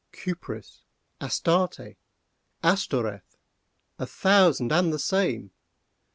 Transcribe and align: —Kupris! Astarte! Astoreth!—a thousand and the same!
—Kupris! 0.11 0.81
Astarte! 1.21 1.95
Astoreth!—a 2.63 4.07
thousand 4.07 4.71
and 4.73 4.91
the 4.91 4.97
same! 4.97 5.51